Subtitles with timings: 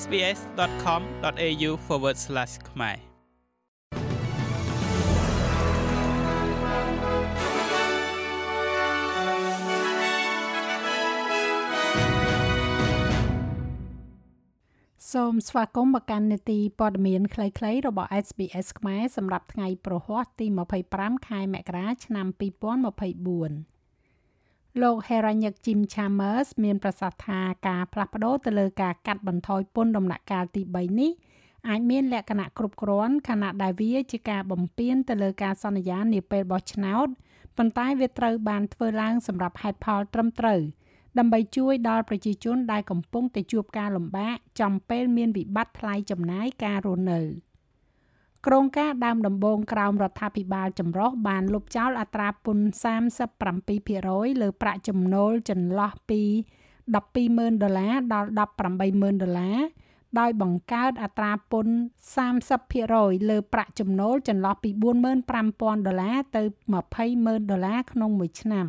[0.00, 1.70] sbs.com.au/
[2.70, 3.12] ខ្មែរ
[15.12, 20.46] សូមស្វាគមន៍មកកាន់នេតិព័ត៌មានខ្លីៗរបស់ SBS ខ្មែរសម្រាប់ថ្ងៃប្រហ័សទី
[20.88, 23.71] 25ខែមករាឆ្នាំ2024
[24.80, 31.12] លោក Heranyck Jim Chalmers មានប្រសាសន៍ថាការផ្លាស់ប្ដូរទៅលើការកាត់បន្ថយពន្ធដំណាក់កាលទី3នេះ
[31.68, 37.08] អាចមានលក្ខណៈគ្រប់គ្រាន់ខណៈដែលវាជាការបំពានទៅលើការសន្យានាពេលបោះឆ្នោត
[37.56, 40.60] ប៉ុន្តែវាត្រូវបានធ្វើឡើងសម្រាប់ហេតុផលត្រឹមត្រូវ
[41.18, 47.20] ដើម្បីជួយដល់ប្រជាជនដែលកំពុងតែជួបការលំបាកចំពេលមានវិបត្តិថ្លៃចំណាយការរស់នៅ។
[48.46, 52.66] ក្រុងការដើមដំបូងក្រោមរដ្ឋាភិបាលចម្រុះបានលុបចោលអត្រាពន្ធ
[53.48, 56.22] 37%លើប្រាក់ចំណូលចន្លោះពី
[56.92, 59.58] 120,000ដុល្លារដល់180,000ដុល្លារ
[60.18, 61.74] ដោយបង្កើតអត្រាពន្ធ
[62.52, 64.70] 30%លើប្រាក់ចំណូលចន្លោះពី
[65.28, 66.42] 45,000ដុល្លារទៅ
[66.96, 68.66] 20,000ដុល្លារក្នុងមួយឆ្នាំ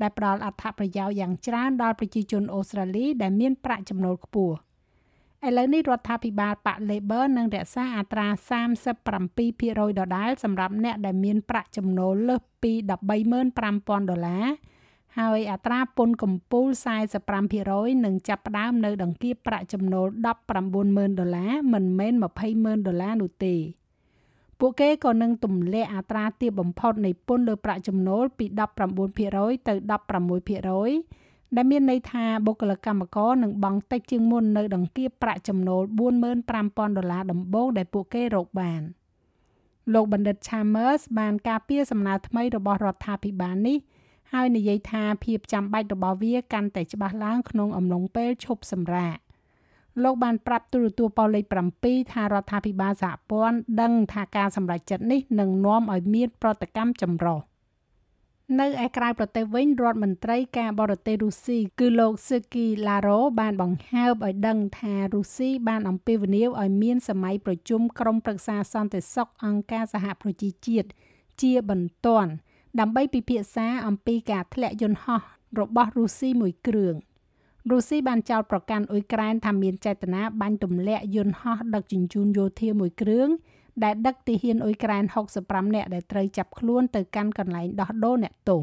[0.00, 4.54] ដែលផ្ដល់អត្ថប្រយោជន៍យ៉ាងច្រើនដល់ប្រជាជនអូស្ត្រាលីដែលមានប្រាក់ចំណូលខ្ពស់។
[5.46, 8.26] ឥឡូវនេះរដ្ឋាភិបាលប៉ាក់ Labor នឹងរក្សាអត្រា
[9.08, 12.72] 37%ដដែលសម្រាប់អ្នកដែលមានប្រាក់ចំណូលលើសពី
[13.40, 14.46] 135,000ដុល្លារ
[15.18, 16.66] ហើយអត្រាពន្ធកម្ពូល
[17.36, 20.06] 45%នឹងចាប់ផ្ដើមនៅដង្គៀបប្រាក់ចំណូល
[20.64, 22.12] 190,000ដុល្លារមិនមែន
[22.50, 23.54] 20,000ដុល្លារនោះទេ
[24.58, 28.46] ពួកគេក៏នឹងទម្លាក់អត្រាទាបបំផុតនៃពន្ធលើប្រាក់ចំណូលពី
[29.06, 31.19] 19%ទៅ16%
[31.56, 35.82] ដែលមានន័យថាបុគ្គលិកកម្មករនឹងបង់តិចជាងមុននៅដង្គៀបប្រាក់ចំណូល
[36.36, 38.82] 45,000ដុល្លារដំបូងដែលពួកគេរកបាន
[39.94, 43.78] លោកបណ្ឌិត Chambers បានការពារសំណើថ្មីរបស់រដ្ឋាភិបាលនេះ
[44.32, 49.16] ហើយនិយាយថាភាពចាំបាច់របស់វាកាន់តែច្បាស់ឡើងក្នុងអំឡុងពេលឈប់សម្រាក
[50.02, 51.44] លោកបានប្រាប់ទូរទស្សន៍ប៉ូលេខ
[51.78, 57.38] 7ថារដ្ឋាភិបាលសហព័ន្ធដឹងថាការសម្រេចចិត្តនេះនឹងនាំឲ្យមានប្រតិកម្មចម្រុះ
[58.58, 70.88] នៅឯក្រៅប្រទេសវិញរដ្ឋមន្ត្រីការបរទេសរុស្ស៊ីគឺលោក Sergei Lavrov បានបង្ហើបឲ្យដឹងថារុស្ស៊ីបានអំពាវនាវឲ្យមានសម័យប្រជុំក្រុមប្រឹក្សាសន្តិសុខអង្គការសហប្រជាជាតិ
[71.42, 72.30] ជាបន្ទាន់
[72.80, 75.22] ដើម្បីពិភាក្សាអំពីការធ្លាក់យន្តហោះ
[75.60, 76.94] របស់រុស្ស៊ីមួយគ្រឿង
[77.70, 83.28] រុស្ស៊ីបានចោទប្រកាន់អ៊ុយក្រែនថាមានចេតនាបាញ់ទម្លាក់យន្តហោះដឹកជញ្ជូនយោធាមួយគ្រឿង
[83.84, 85.04] ដែលដឹកទាហានអ៊ុយក្រែន
[85.40, 88.62] 65នាក់ដែលត្រូវចាប់ខ្លួនទៅកាន់កន្លែងដោះដូរអ្នកទោស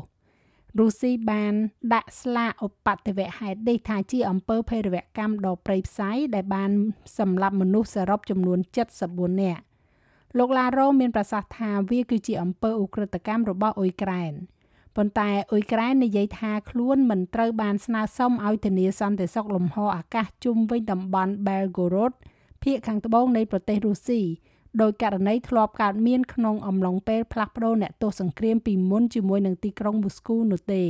[0.79, 1.53] រុស្ស៊ីបាន
[1.93, 6.71] ដាក់ស្លាកឧបទ្ទវហេតុនេះថាជាអំពើភេរវកម្មដ៏ព្រៃផ្សៃដែលបាន
[7.17, 8.59] សម្លាប់មនុស្សសរុបចំនួន
[8.99, 9.61] 74នាក់
[10.37, 14.33] លោកឡារ៉ូមានប្រសាសន៍ថាវាគឺជាអំពើឧក្រិដ្ឋកម្មរបស់អ៊ុយក្រែន
[14.95, 22.13] ប៉ុន្តែអ៊ុយក្រែននិយាយថាខ្លួនមិនត្រូវបានស្នើសុំឲ្យធានាសន្តិសុខលំហអាកាសជុំវិញតំបន់ Belgorod
[22.63, 24.21] ភាគខាងត្បូងនៃប្រទេសរុស្ស៊ី
[24.81, 30.83] ដោយករណីធ្លាប់កើតមានក្នុងអំឡុងពេលផ្លាស់ប្ដូរអ្នកទោសសង្គ្រាមពីមុនជាមួយនឹងទីក្រុងមូស្គូនោះទេ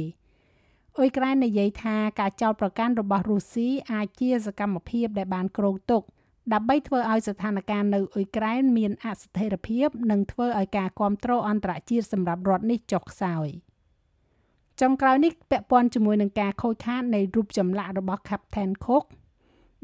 [0.97, 6.01] អ៊ុយក្រែននិយាយថាការចោទប្រកាន់របស់រុស្ស៊ីអាចជាសកម្មភាពដែលបានគ្រោងទុក
[6.53, 13.47] ដើម្បីធ្វើឲ្យស្ថានភាពនៅអ៊ុយក្រែនមានអស្ថិរភាពនិងធ្វើឲ្យការគ្រប់គ្រងអន្តរជាតិសម្រាប់រដ្ឋនេះចុះខ្សោយ
[14.81, 19.05] ចុងក្រោយនេះពាក់ព័ន្ធជាមួយនឹងការខូចខាតនៃរូបចម្លាក់របស់ Captain Cook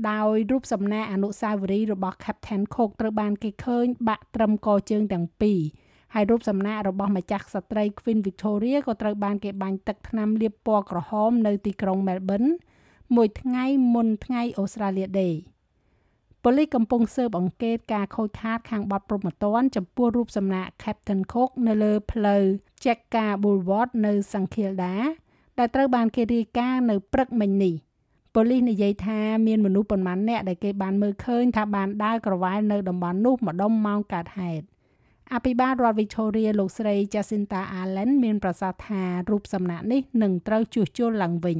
[0.10, 5.60] ដោយរូបសំណាកអនុស្សាវរីយ៍របស់ Captain Cook ត្រូវបានគេឃើញបាក់ត្រឹមកជើងទាំងពីរ
[6.14, 12.52] ហើយរូបសំណាករបស់ម្ចាស់ក្សត្រី Queen Victoria ក៏ត្រូវបានគេបាញ់ទឹកថ្នាំលាបពណ៌ក្រហមនៅទីក្រុង Melbourne
[13.16, 15.36] មួយថ្ងៃមុនថ្ងៃ Australia Day
[16.44, 22.44] ប៉ូលីសកំពុងស៊ើបអង្កេតការខូចខាតខាងបទព្រហ្មទណ្ឌចំពោះរូបសំណាក Captain Cook នៅលើផ្លូវ
[22.84, 24.94] Cheka Boulevard នៅ St Kilda
[25.58, 27.76] ដែលត្រូវបានគេរាយការណ៍នៅព្រឹកមិញនេះ។
[28.36, 34.66] ប៉ូលីសនិយាយថាមានមនុស្សប៉ុន្មានអ្នកដែលគេបានមើលឃើញថាបានដើរក្រវ៉ាលនៅតំបន់នោះម្ដុំម៉ោងកើតហេតុ
[35.34, 41.60] អភិបាលរដ្ឋ Victoria លោកស្រី Jacinta Allen មានប្រសាសន៍ថារូបសំណាកនេះនឹងត្រូវជួសជុលឡើងវិញ